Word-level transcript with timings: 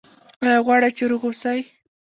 ایا 0.43 0.57
غواړئ 0.65 0.91
چې 0.97 1.03
روغ 1.11 1.21
اوسئ؟ 1.27 1.59